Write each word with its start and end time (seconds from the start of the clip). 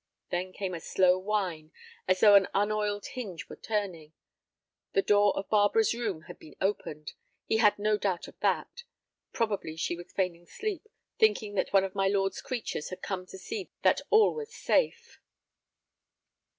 Then 0.31 0.51
came 0.51 0.73
a 0.73 0.79
slow 0.79 1.19
whine, 1.19 1.71
as 2.07 2.21
though 2.21 2.33
an 2.33 2.47
unoiled 2.55 3.05
hinge 3.05 3.47
were 3.47 3.55
turning. 3.55 4.13
The 4.93 5.03
door 5.03 5.37
of 5.37 5.47
Barbara's 5.51 5.93
room 5.93 6.21
had 6.23 6.39
been 6.39 6.55
opened; 6.59 7.13
he 7.45 7.57
had 7.57 7.77
no 7.77 7.99
doubt 7.99 8.27
of 8.27 8.39
that. 8.39 8.83
Probably 9.31 9.75
she 9.77 9.95
was 9.95 10.11
feigning 10.11 10.47
sleep, 10.47 10.87
thinking 11.19 11.53
that 11.53 11.71
one 11.71 11.83
of 11.83 11.93
my 11.93 12.07
lord's 12.07 12.41
creatures 12.41 12.89
had 12.89 13.03
come 13.03 13.27
to 13.27 13.37
see 13.37 13.69
that 13.83 14.01
all 14.09 14.33
was 14.33 14.51
safe. 14.51 15.19